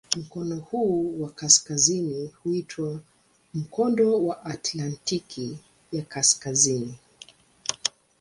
Mkono 0.17 0.55
huu 0.59 1.21
wa 1.21 1.29
kaskazini 1.29 2.31
huitwa 2.43 2.99
"Mkondo 3.53 4.25
wa 4.25 4.45
Atlantiki 4.45 5.57
ya 5.91 6.01
Kaskazini". 6.01 6.95